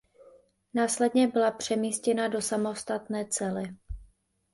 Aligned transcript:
Následně 0.73 1.27
byla 1.27 1.51
přemístěna 1.51 2.27
do 2.27 2.41
samostatné 2.41 3.25
cely. 3.29 3.75